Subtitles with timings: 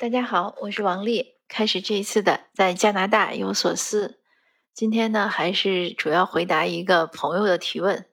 [0.00, 1.34] 大家好，我是王丽。
[1.46, 4.18] 开始这一次的在加拿大有所思。
[4.72, 8.06] 今天呢，还是主要回答一个朋友的提问。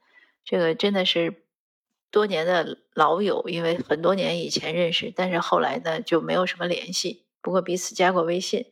[0.44, 1.46] 这个真的是
[2.12, 7.26] 多年的老友，因为很多年以前认识，但是后来呢就没有什么联系。
[7.42, 8.66] 不过彼此加过微信。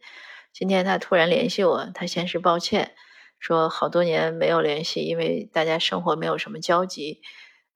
[0.52, 2.95] 今天他突然联系我，他先是抱歉，
[3.39, 7.21] 说好多年没有联系，因为大家生活没有什么交集。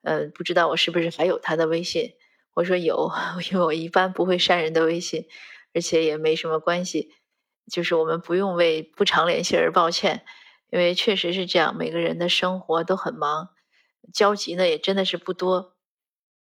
[0.02, 2.16] 呃，不知道我是不是还有他的微信。
[2.54, 3.12] 我说有，
[3.52, 5.28] 因 为我一般不会删人的微信，
[5.74, 7.14] 而且也没什么关系，
[7.72, 10.26] 就是我们不用为不常联系而抱歉，
[10.72, 13.50] 因为确实是这样，每个人的生活都很忙，
[14.14, 15.76] 交集呢也真的是不多。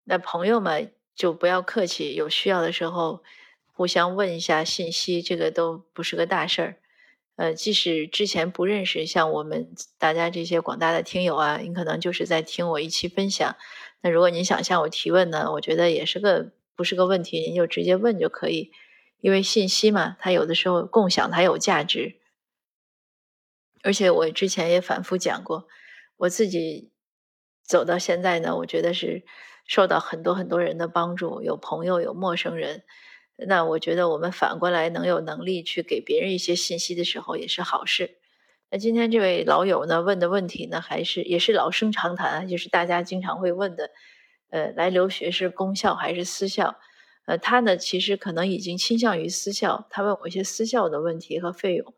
[0.05, 3.23] 那朋友们就不要客气，有需要的时候
[3.73, 6.77] 互相问一下信息，这个都不是个大事儿。
[7.35, 13.55] 呃，即使之前不认识，像我们大家这些广大的听友啊，你可能就是在听我一期分享。
[14.01, 18.71] 那如果您想向我提问呢，我觉得也是个不是个问题，您就直接问就可以。
[19.19, 22.17] 因为信息嘛，它有的时候共享它有价值。
[23.81, 25.67] 而且我之前也反复讲过，
[26.17, 26.91] 我自己
[27.63, 29.23] 走到现在呢，我觉得是
[29.65, 32.83] 受到很多很多人的帮助，有朋友，有陌生人。
[33.47, 38.17] 那我觉得我们反过来能有能力去给别人一些信息的时候，也是好事。
[38.69, 43.89] 那今天这位老友呢问的问题呢，还是也是老生常谈，就是大家经常会问的，
[44.49, 46.75] 呃，来留学是公校还是私校？
[47.25, 51.93] 呃，他呢其实可能已经倾向于私校，他问我一些私校的问题和费用。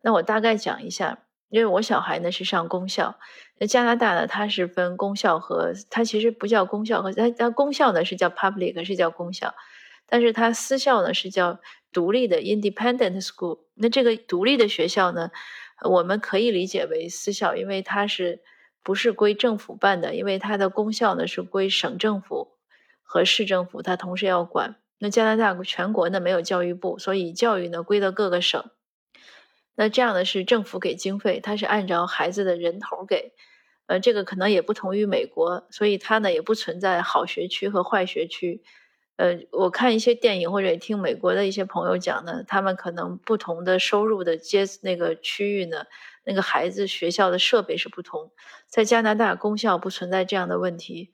[0.00, 1.18] 那我大概讲一下，
[1.50, 3.18] 因为我小孩呢是上公校，
[3.58, 9.54] 那加拿大呢它是分公校和它其实不叫公校和它它公校呢是叫 public 是叫公校。
[10.08, 11.58] 但是它私校呢是叫
[11.92, 15.30] 独立的 independent school，那这个独立的学校呢，
[15.82, 18.42] 我们可以理解为私校，因为它是
[18.82, 20.14] 不是归政府办的？
[20.14, 22.56] 因为它的公校呢是归省政府
[23.02, 24.76] 和市政府，它同时要管。
[24.98, 28.70] 那加拿大全国呢没有教育部，所以教育呢归到各个省。
[29.74, 33.34] 那这样的是政府给经费，它是按照孩子的人头给。
[33.88, 38.64] 呃，这个可能也不同于美国，所以它呢也不存在好学区和坏学区。
[39.16, 45.86] 呃，我看一些电影或者听美国的一些朋友讲呢，他们可能不同的收入的阶那个区域呢，
[46.24, 48.30] 那个孩子学校的设备是不同。
[48.68, 51.12] 在加拿大公校不存在这样的问题，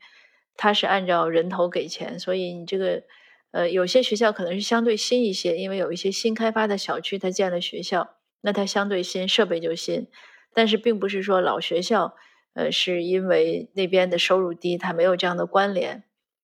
[0.56, 3.04] 它是按照人头给钱，所以你这个
[3.52, 10.08] 呃有些学校可能是相对新一些，因为有一些新开发的小区它建了学校，那它相对新，设备就新。
[10.52, 12.16] 但是并不是说老学校，
[12.54, 16.02] 呃，是因为那边的收入低，它没有这样的关联。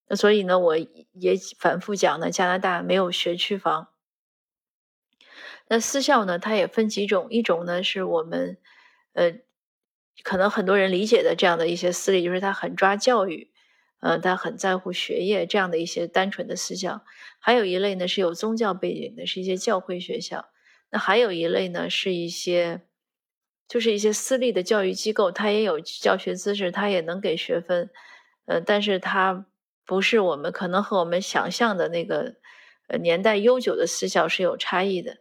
[0.09, 3.89] 那所以呢，我也反复讲呢，加拿大没有学区房。
[5.67, 8.57] 那私校呢，它也分几种，一种呢是我们，
[9.13, 9.35] 呃，
[10.23, 13.51] 可能很多人理解的这样的一些私立，就是他很抓教育，
[13.99, 17.05] 呃，他很在乎学业这样的一些单纯的私校。
[17.37, 20.49] 还有一类呢是有宗教背景的，是一些教会学校。
[20.89, 22.81] 那还有一类呢是一些，
[23.67, 27.91] 就是一些私立的教育机构，它也有教学资质，它也能给学分，
[28.45, 29.45] 呃，但是它。
[29.89, 32.35] 不是我们可能和我们想象的那个
[32.89, 35.17] 呃年代悠久的私校是有差异的，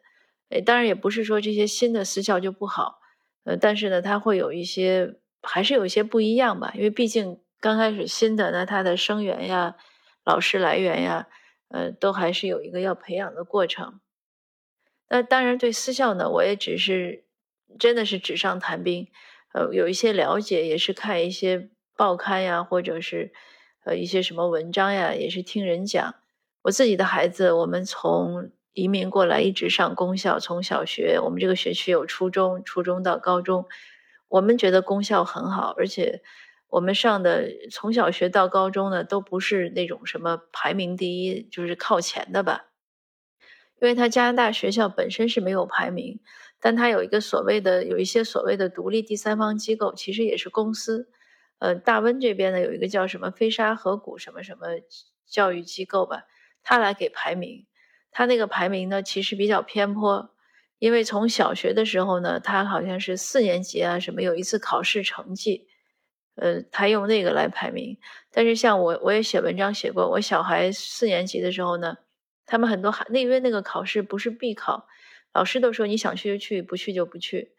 [0.50, 3.00] 诶，当然也不是说这些新的私校就不好，
[3.44, 9.74] 呃，但是呢，它会有一些还是有一些不一样吧，因为毕竟刚开始新的，那它的生源呀、
[10.26, 11.28] 老师来源呀，
[11.68, 14.00] 呃，都还是有一个要培养的过程。
[15.08, 17.24] 那当然对私校呢，我也只是
[17.78, 19.08] 真的是纸上谈兵，
[19.54, 23.32] 呃，有一些了解，也是看一些报刊呀，或者是。
[23.88, 26.14] 呃，一些什么文章呀，也是听人讲。
[26.60, 33.64] 我自己的孩子，我们从移民过来，一直上公校，从小学，我们这个学区有初中，初中到高中，
[34.28, 36.20] 我们觉得公校很好，而且
[36.68, 42.66] 我们上的从小学到高中呢，都不是那种什么排名第一，就是靠前的吧。
[43.80, 46.20] 因为他加拿大学校本身是没有排名，
[46.60, 51.08] 但他有一个所谓的，有一些所谓的独立第三方机构，其实也是公司。
[51.58, 54.66] 呃，大温这边呢有一个叫什么飞沙河谷什么什么
[55.26, 56.24] 教育机构吧，
[56.62, 57.66] 他来给排名。
[58.10, 60.34] 他那个排名呢其实比较偏颇，
[60.78, 65.66] 因为从小学的时候呢，他好像是四年级啊什么有一次考试成绩，
[66.36, 67.98] 呃，他用那个来排名。
[68.32, 71.98] 但是像我我也写文章写过，我小孩四年级的时候呢，
[72.46, 74.86] 他们很多孩那因为那个考试不是必考，
[75.34, 77.52] 老师都说你想去就去，不去就不去。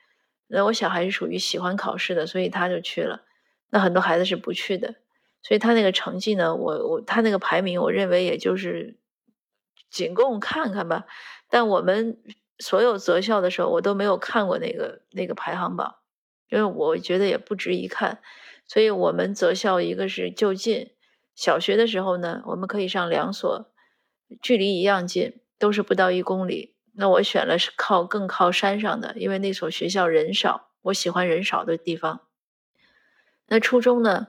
[0.48, 3.26] 那我小孩是属于喜欢考试的，所以他就去了。
[3.70, 4.96] 那很多孩子是不去的，
[5.42, 8.98] 所以他那个成绩呢，我我他那个排名，我认为也就是
[9.90, 11.06] 仅供看看吧。
[11.50, 12.18] 但我们
[12.60, 15.96] 所有择校的时候，我都没有看过那个那个排行榜，
[16.50, 18.20] 因为我觉得也不值一看。
[18.68, 20.92] 所以我们择校一个是就近，
[21.36, 23.72] 小学的时候呢，我们可以上两所，
[24.42, 25.42] 距离一样近。
[25.60, 26.78] 都是不到一公里。
[26.94, 32.22] 那我选了是靠更靠山上的，因为那所学校人少，我喜欢人少的地方。
[33.50, 34.28] 那初中呢？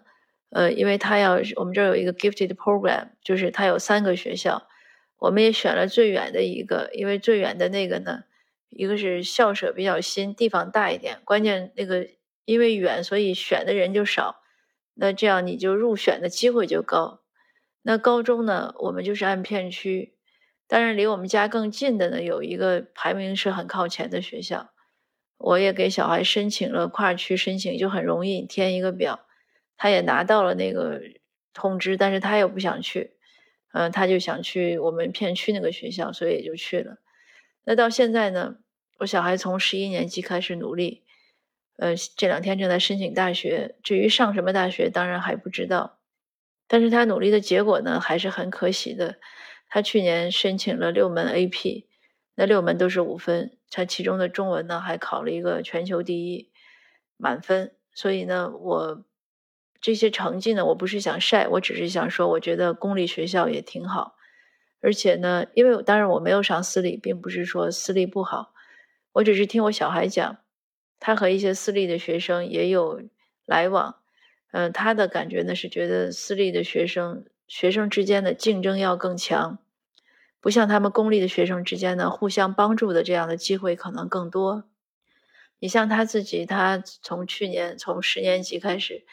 [0.53, 4.67] 呃，因为他要我们这儿有一个 gifted program，就是他有三个学校，
[5.19, 8.25] 我们也选了最远的一个，因为最远的那个呢，
[8.69, 12.09] 一个是校舍比较新，地方大一点，关键那个
[12.45, 14.43] 因为远，所以选的人就少，
[14.95, 17.21] 那这样你就入选的机会就高。
[17.83, 20.15] 那高中呢，我们就是按片区，
[20.67, 24.71] 当然离我们家更近的呢，有一个排名是很靠前的学校，
[25.41, 29.27] 我也给小孩申请了跨区申请，就很容易填一个表。
[29.79, 31.01] 他也拿到了那个
[31.55, 33.15] 通知，但是他又不想去，
[33.73, 36.99] 嗯，他就想去我们片区那个学校，所以也就去了。
[37.65, 38.57] 那到现在呢，
[38.99, 41.05] 我小孩从十一年级开始努力，
[41.79, 43.77] 呃，这两天正在申请大学。
[43.83, 45.99] 至于上什么大学，当然还不知道。
[46.69, 49.19] 但是他努力的结果呢，还是很可喜的。
[49.71, 51.85] 他去年申请了六门 AP，
[52.35, 56.51] 那六门都是五分，他其中的中文呢还考了一个全球第一，
[57.17, 57.73] 满分。
[57.95, 59.05] 所以呢，我。
[59.83, 64.15] 这些成绩呢，我不是想晒，我只是想说，我觉得公立学校也挺好。
[64.83, 68.53] 而且呢，因为当然我没有上私立，并不是说私立不好，
[69.13, 70.37] 我只是听我小孩讲，
[70.99, 73.01] 他和一些私立的学生也有
[73.47, 73.97] 来往。
[74.53, 79.61] 嗯，他的感觉呢是觉得私立的学生学生之间的竞争要更强，
[80.41, 84.65] 不像他们公立的学生之间呢互相帮助的这样的机会可能更多。
[85.59, 89.05] 你像他自己，他从去年从十年级开始。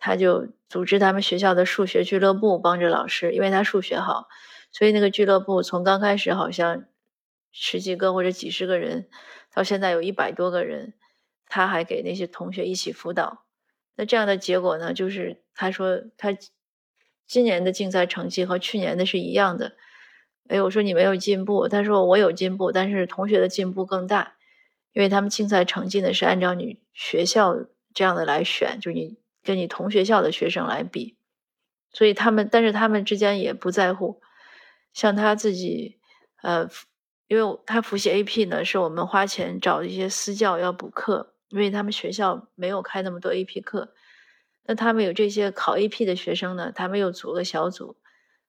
[0.00, 4.28] 他就组织他们学校的数学俱乐部，帮着老师，因为他数学好，
[4.70, 6.84] 所以那个俱乐部从刚开始好像
[7.50, 9.08] 十几个或者几十个人，
[9.52, 10.94] 到现在有一百多个人，
[11.48, 13.44] 他还给那些同学一起辅导。
[13.96, 16.28] 那这样的结果呢，就是他说他
[17.26, 19.72] 今年的竞赛成绩和去年的是一样的。
[20.48, 24.34] 哎，我说你没有进步，他说我有进步，但是同学的进步更大，
[24.92, 27.54] 因为他们竞赛成绩呢是按照你学校
[27.94, 29.18] 这样的来选，就你。
[29.44, 31.16] 跟你同学校的学生来比，
[31.92, 34.20] 所以他们，但是他们之间也不在乎。
[34.92, 35.96] 像他自己，
[36.42, 36.68] 呃，
[37.28, 43.94] 因为他复习 AP 呢，是我们花钱找一些私教要补课，因为他们学校没有开那么多 AP 课。
[44.64, 47.96] 那他们有这些考 AP 的学生呢，他们又组个小组，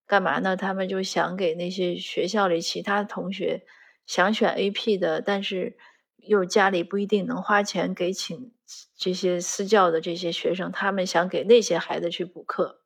[0.09, 0.57] 干嘛呢？
[0.57, 3.63] 他们就想给那些学校里其他同学
[4.06, 5.77] 想选 AP 的，但是。
[6.21, 8.51] 又家里不一定能花钱给请
[8.95, 12.81] 这些私教的这些学生，他们想给那些孩子去补课，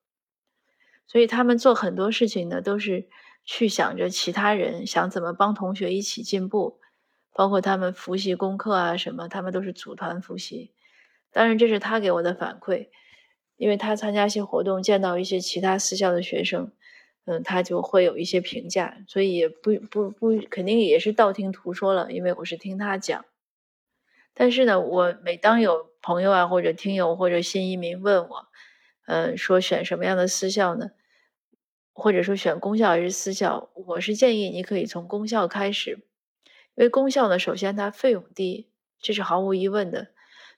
[1.07, 3.09] 所以他们做很多事情呢，都是
[3.43, 6.79] 去想着其他人想怎么帮同学一起进步，
[7.33, 10.71] 包括他们复习功课啊什么，他们都是组团复习。
[11.31, 12.89] 当然，这是他给我的反馈，
[13.57, 16.71] 因为他参加一些活动，见到一些其他私校的学生。
[17.25, 23.25] 嗯，他就会有一些评价，所以也不不不，肯定也是道听途说了，因为我是听他讲。
[24.33, 28.47] 但是呢，我每当有朋友啊，或者听友或者新移民问我，
[29.05, 30.91] 嗯，说选什么样的私校呢？
[31.93, 33.69] 或者说选公校还是私校？
[33.73, 35.91] 我是建议你可以从公校开始，
[36.75, 38.67] 因为公校呢，首先它费用低，
[38.99, 40.07] 这是毫无疑问的。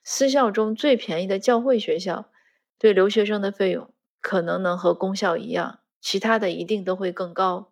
[0.03, 2.31] 私校中最便宜的教会学校，
[2.79, 5.79] 对留学生的费用可能能和公校一样。
[6.05, 7.71] 其他的一定都会更高。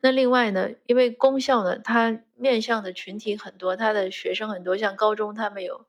[0.00, 5.86] 那另外呢，因为公校呢，它面向的群体很多，他的学生很多，像高中他们有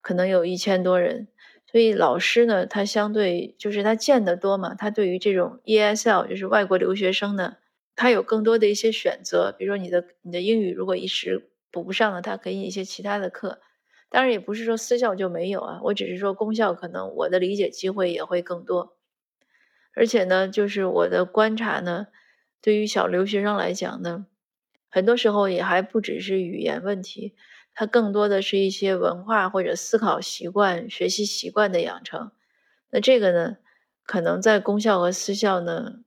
[0.00, 1.28] 可能有一千多人，
[1.70, 7.56] 所以老师呢，他相对就是他见得多嘛，他对于这种 ESL 就是外国留学生呢，
[7.94, 9.54] 他有更多的一些选择。
[9.56, 13.60] 比如说你的你的英语如果一时补不上了，他给你一些其他的课。
[14.08, 18.96] 当然也不是说私校就没有啊，我只是说公校可能我的理解机会也会更多。
[19.94, 22.08] 而且呢，就是我的观察呢，
[22.60, 24.26] 对于小留学生来讲呢，
[24.90, 27.34] 很多时候也还不只是语言问题，
[27.74, 32.32] 它更多的是一些文化或者思考习惯、学习习惯的养成。
[32.90, 33.56] 那这个呢，
[34.04, 36.00] 可能在公校和私校呢，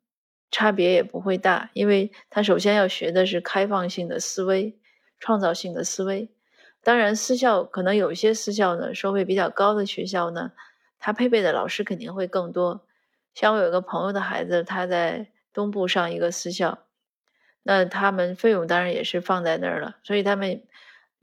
[0.51, 4.79] 差别也不会大，因为他首先要学的是开放性的思维、
[5.19, 6.29] 创造性的思维。
[6.83, 10.53] 当然，私校可能有些私校呢，收费比较高的学校呢，
[10.99, 12.86] 它配备的老师肯定会更多。
[13.37, 16.87] 像我有个朋友的孩子，他在东部上一个私校，
[17.61, 20.63] 那他们费用当然也是放在那儿了，所以他们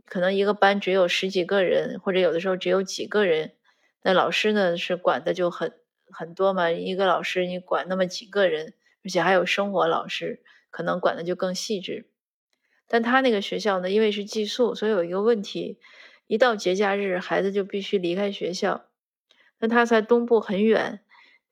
[0.04, 3.54] 可能一个班只有十几个人，或者有的时候只有几个人，
[4.02, 5.72] 那老师呢是管的就很
[6.08, 10.40] 很多嘛，一个老师你管那么几个人，而且还有生活老师，
[10.70, 12.06] 可能管的就更细致。
[12.86, 15.80] 但他那个学校呢，因为是寄宿，所以有一个问题，
[16.28, 18.84] 一到节假日，孩子就必须离开学校，
[19.58, 21.00] 那他在东部很远。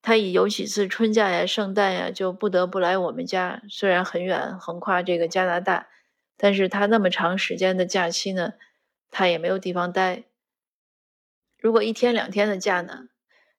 [0.03, 3.63] 他以有几次春假呀、圣诞呀，就不得不来我们家。
[3.71, 5.89] 虽然很远，横跨这个加拿大，
[6.37, 8.55] 但是他那么长时间的假期呢，
[9.13, 10.25] 他也没有地方待。
[11.57, 13.05] 如果一天两天的假呢，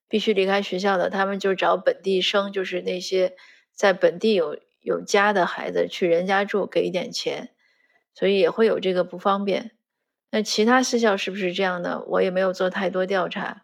[0.10, 3.38] 必须离开学校的，他们就找本地生，就是那些
[3.74, 7.52] 在本地有有家的孩子去人家住，给一点钱，
[8.14, 9.72] 所以也会有这个不方便。
[10.32, 12.04] 那其他私校是不是这样的？
[12.06, 13.63] 我也没有做太多调查。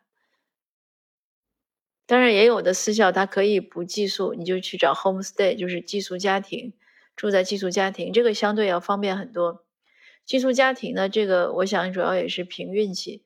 [2.10, 6.74] 当然，也有的私校它可以不寄宿，你就去找 homestay，就是寄宿家庭，
[7.16, 9.64] 住在寄宿家庭，这个相对要方便很多。
[10.26, 13.24] 寄宿家庭呢，这个我想主要也是凭运气。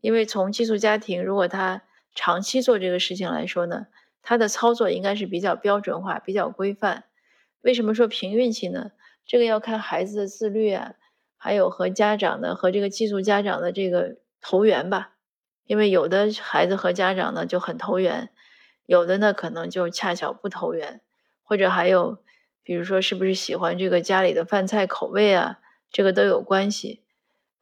[0.00, 3.86] 因为从寄宿家庭，如果他长期做这个事情来说呢，
[4.20, 7.04] 他的操作应该是比较标准化、比较规范。
[7.60, 8.90] 为什么说凭运气呢？
[9.24, 10.94] 这个要看孩子的自律啊，
[11.36, 15.13] 还有和家长的和这个寄宿家长的这个投缘吧。
[15.66, 18.30] 因为有的孩子和家长呢就很投缘，
[18.86, 21.00] 有的呢可能就恰巧不投缘，
[21.42, 22.18] 或者还有
[22.62, 27.02] 比如说是不是喜欢这个家里的饭菜口味啊，这个都有关系。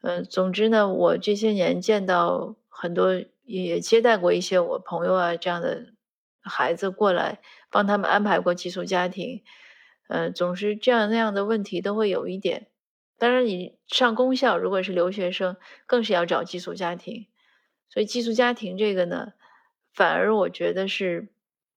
[0.01, 5.93] 嗯，总之呢，我这些年见到很多，也接待过一些我朋友啊这样的
[6.41, 7.41] 孩子过来，
[7.71, 9.45] 帮他们安排过寄宿家庭。
[10.09, 12.67] 嗯，总是这样那样的问题都会有一点。
[13.17, 15.57] 当然，你上公校如果是留学生，
[15.87, 17.29] 更是要找寄宿家庭。
[17.93, 19.35] 所以寄宿家庭这个呢，
[19.93, 21.29] 反而我觉得是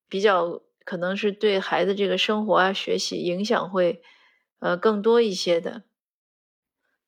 [0.07, 4.01] 比较可能是对孩子这个生活啊、学习影响会
[4.59, 5.83] 呃更多一些的。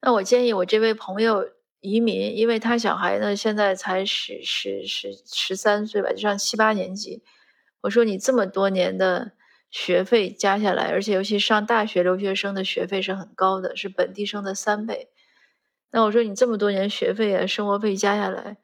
[0.01, 1.49] 那我建议我这位朋友
[1.79, 7.23] 移民，因为他小孩呢现在才十十十十三岁吧，就上七八年级。
[7.81, 9.31] 我说你这么多年的
[9.69, 15.09] 学费加下来，而且尤其上大学留学生的学费是很高的，是本地生的三倍。
[15.91, 18.57] 那我说你这么多年学费啊、生活费加下来，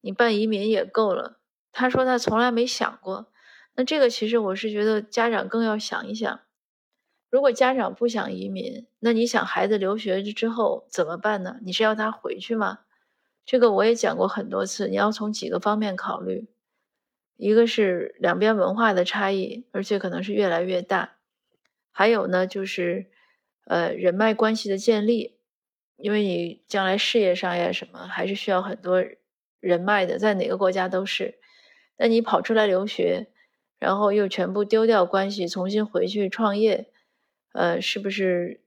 [0.00, 1.38] 你办移民也够了。
[1.72, 3.32] 他说他从来没想过。
[3.74, 6.40] 那这个其实我是觉得家长更要想一想。
[7.30, 11.60] 如果家长不想移民，那你想孩子留学之后怎么办呢？
[11.62, 12.80] 你是要他回去吗？
[13.44, 16.48] 这个我也讲过很多次，你要从几个方面考虑。
[17.36, 21.18] 一个是两边文化的差异，而且可能是越来越大。
[21.92, 23.10] 还有呢，就是
[23.66, 25.38] 呃人脉关系的建立，
[25.96, 29.02] 因为你将来事业上呀什么，还是需要很多
[29.60, 31.38] 人脉的，在哪个国家都是。
[31.96, 33.28] 那你跑出来留学，
[33.78, 36.90] 然后又全部丢掉关系，重新回去创业。
[37.52, 38.62] 呃，是不是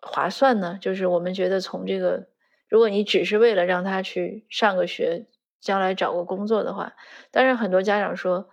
[0.00, 0.78] 划算呢？
[0.80, 2.28] 就是我们觉得从这个，
[2.68, 5.26] 如果你只是为了让他去上个学，
[5.60, 6.94] 将来找个工作的话，
[7.30, 8.48] 当然很多家长说，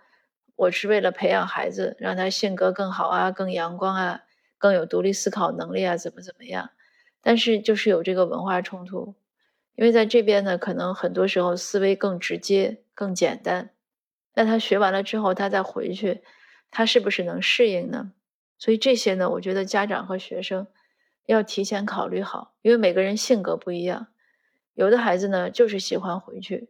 [0.54, 4.20] 我是为了培养孩子，让他性格更好啊，更阳光啊，
[4.58, 6.70] 更有独立思考能力啊，怎么怎么样？
[7.22, 9.14] 但是就是有这个文化冲突，
[9.80, 13.70] 因为在这边呢，可能很多时候思维更直接、更简单。
[14.34, 16.20] 那他学完了之后，他再回去，
[16.70, 18.12] 他是不是能适应呢？
[18.58, 20.66] 所以这些呢，我觉得家长和学生
[21.24, 24.08] 要提前考虑好，因为每个人性格不一样。
[24.74, 26.68] 有的孩子呢，就是喜欢回去；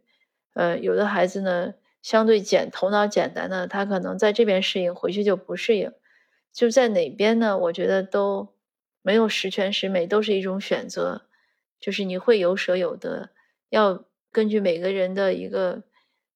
[0.53, 5.91] 呃，有的孩子呢，相对简头脑简单的，他可能在这边适应，回去就不适应。
[6.53, 7.57] 就在哪边呢？
[7.57, 8.55] 我觉得都
[9.01, 11.23] 没有十全十美，都是一种选择。
[11.81, 13.31] 就是你会有舍有得，
[13.69, 15.83] 要根据每个人的一个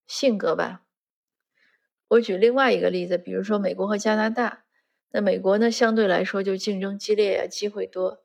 [0.08, 0.82] 性格吧。
[2.10, 4.64] 我举另外一个例子，比如说美国和加拿大。
[5.12, 8.22] 那美国呢，相对来说就竞争激烈呀，机会多。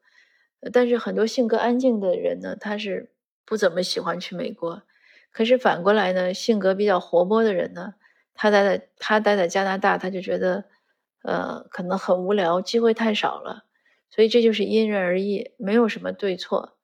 [0.73, 3.13] 但是很多性格安静的人呢，他是
[3.45, 4.83] 不怎么喜欢去美国。
[5.31, 7.95] 可是反过来呢，性格比较活泼的人呢，
[8.35, 10.65] 他待在他待在加拿大，他就觉得，
[11.23, 13.65] 呃，可能很无聊，机会太少了。
[14.11, 16.77] 所以这就是因人而异，没有什么对错。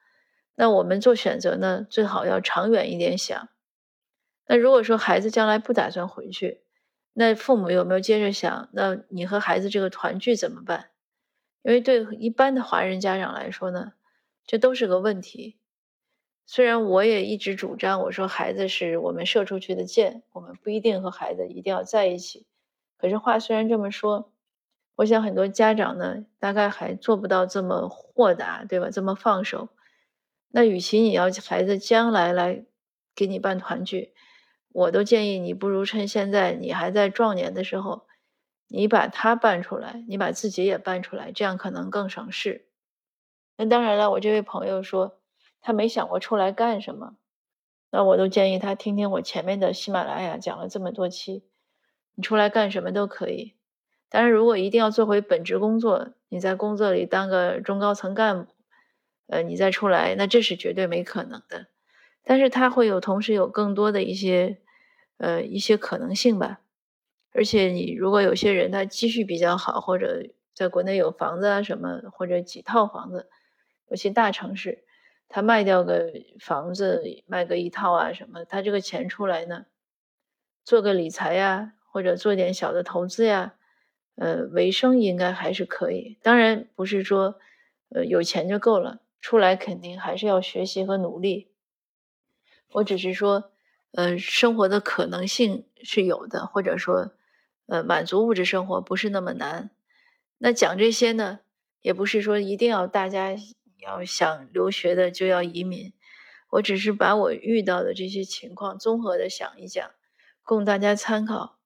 [0.56, 3.48] 那我们做选择呢，最好要长远一点想。
[4.48, 6.62] 那如果说孩子将来不打算回去，
[7.12, 8.68] 那父母有没有接着想？
[8.72, 10.90] 那你和孩子这个团聚怎么办？
[11.62, 13.92] 因为对一般的华人家长来说呢，
[14.46, 15.58] 这都是个问题。
[16.46, 22.46] 虽然我也一直主张，我说孩子是我们射出去的箭，我们不一定和孩子一定要在一起。
[22.96, 24.30] 可是话虽然这么说，
[24.94, 28.90] 我想很多家长呢，大概还做不到这么豁达，对吧？
[28.90, 29.68] 这么放手。
[30.56, 32.64] 那与其你要孩子将来来
[33.14, 34.14] 给你办团聚。
[34.72, 38.06] 我都建议你，不如趁现在你还在壮年的时候，
[38.68, 42.68] 你把他办出来，你把自己也办出来，这样可能更省事。
[43.58, 45.20] 那当然了，我这位朋友说
[45.60, 47.16] 他没想过出来干什么，
[47.90, 51.44] 那我都建议他听听我前面的喜马拉雅讲了这么多期，
[52.14, 53.52] 你出来干什么都可以。
[54.08, 58.52] 当然，如果一定要做回本职工作，你在工作里当个中高层干部，
[59.26, 61.66] 呃，你再出来，那这是绝对没可能的。
[62.24, 64.58] 但是他会有同时有更多的一些。
[65.18, 66.60] 呃，一些可能性吧，
[67.32, 70.22] 而且你如果有些人他积蓄比较好，或者
[70.54, 73.30] 在国内有房子啊什么，或者几套房子，
[73.88, 74.84] 有些大城市，
[75.26, 79.64] 他卖掉个房子，卖个一套啊什么，他这个钱出来呢，
[80.66, 83.54] 做个理财呀，或者做点小的投资呀，
[84.16, 86.18] 呃，维生应该还是可以。
[86.20, 87.36] 当然不是说，
[87.88, 91.48] 呃，有钱就够了，出来肯定还是要学习和努力。
[92.74, 93.50] 我只是说。
[93.92, 97.12] 呃，生活的可能性是有的，或者说，
[97.66, 99.70] 呃，满足物质生活不是那么难。
[100.36, 101.40] 那讲这些呢，
[101.80, 103.34] 也不是说一定要大家
[103.78, 105.94] 要想留学的就要移民。
[106.50, 109.90] 我只是把我遇到的这些情况综合的想一讲，
[110.42, 111.58] 供大家参考。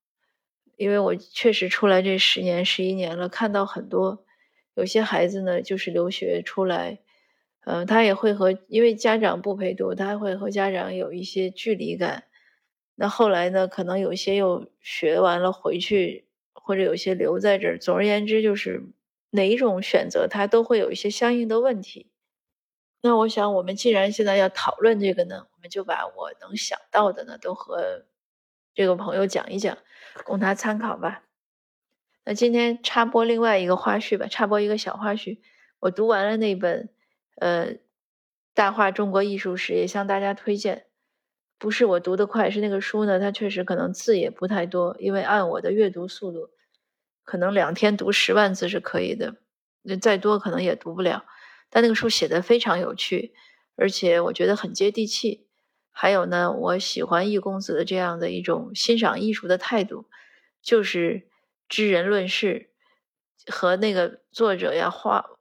[0.76, 4.24] 因为我确实出来这十年、十一年了，看到很多
[4.74, 7.00] 有些孩子呢，就是留学出来。
[7.64, 12.24] 嗯，他也会和，因为家长不陪读，他会和家长有一些距离感。
[12.94, 17.78] 那后来呢，可能有些又学完了回去，或者有些留在这儿。
[17.78, 18.82] 总而言之，就是
[19.30, 22.10] 哪一种选择，他都会有一些相应的问题。
[23.02, 28.04] 那我想，我们既然现在要讨论这个呢，我们就把我能想到的呢，都和
[28.74, 29.76] 这个朋友讲一讲，
[30.24, 31.24] 供他参考吧。
[32.24, 35.38] 那今天插播另外一个花絮吧，插播一个小花絮。
[35.80, 36.88] 我读完了那本。
[37.40, 37.76] 呃，
[38.54, 40.86] 大话中国艺术史也向大家推荐。
[41.58, 44.94] 不是我读得快，是那个书呢，它确实可能字也不太多。
[44.98, 46.50] 因为按我的阅读速度，
[47.24, 49.36] 可能两天读十万字是可以的，
[49.82, 51.24] 那再多可能也读不了。
[51.70, 53.34] 但那个书写的非常有趣，
[53.76, 55.48] 而且我觉得很接地气。
[55.90, 60.08] 还有呢，我喜欢易公子的这样的一种欣赏艺术的态度，
[60.62, 61.28] 就是
[61.68, 62.70] 知人论事，
[63.46, 65.39] 和那个作者呀画。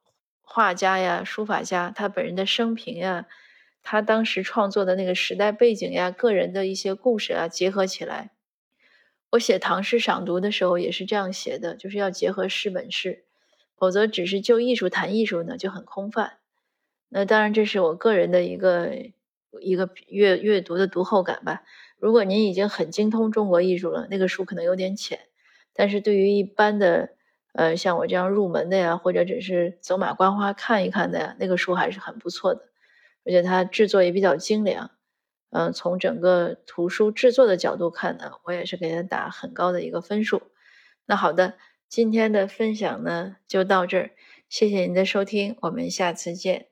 [0.52, 3.28] 画家呀，书法家，他本人的生平呀，
[3.84, 8.32] 他当时创作的那个时代背景呀，个人的一些故事啊，结合起来。
[9.30, 13.26] 我写唐诗赏读的时候也是这样写的，就是要结合诗本事，
[13.78, 16.40] 否则只是就艺术谈艺术呢，就很空泛。
[17.10, 18.92] 那当然，这是我个人的一个
[19.62, 21.62] 一个阅阅读的读后感吧。
[22.00, 25.20] 如果您已经很精通中国艺术了，那个书可能有点浅，
[25.76, 27.19] 但是对于一般的。
[27.54, 32.62] 呃，像我这样入门的呀，或者只是走马观花看一看的呀，那个书还是很不错的，
[33.26, 34.92] 而且它制作也比较精良。
[35.52, 40.44] 嗯，从整个图书制作的角度看呢，我也是给它打很高的一个分数。
[41.06, 41.56] 那好的，
[41.88, 44.12] 今天的分享呢就到这儿，
[44.48, 46.69] 谢谢您的收听，我们下次见。